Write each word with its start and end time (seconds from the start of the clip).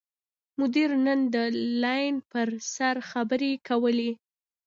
مدیر 0.59 0.89
نن 1.05 1.19
د 1.33 1.35
لین 1.81 2.15
پر 2.31 2.47
سر 2.75 2.95
خبرې 3.09 3.51
کولې. 3.67 4.11